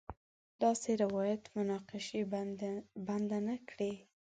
داسې 0.61 0.89
روایت 1.03 1.41
مناقشې 1.57 2.21
بنده 3.11 3.39
نه 3.47 3.55
کړي. 3.69 3.93